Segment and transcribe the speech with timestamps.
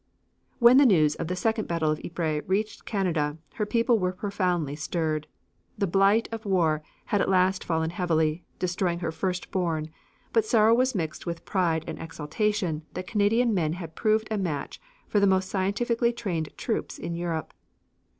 [0.57, 4.75] When the news of the second battle of Ypres reached Canada her people were profoundly
[4.75, 5.27] stirred.
[5.77, 9.91] The blight of war had at last fallen heavily, destroying her first born,
[10.33, 14.81] but sorrow was mixed with pride and exaltation that Canadian men had proved a match
[15.07, 17.53] for the most scientifically trained troops in Europe.